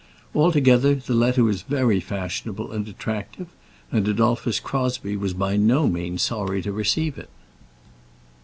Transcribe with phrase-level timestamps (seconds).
[0.33, 3.45] Altogether, the letter was very fashionable and attractive,
[3.91, 7.29] and Adolphus Crosbie was by no means sorry to receive it.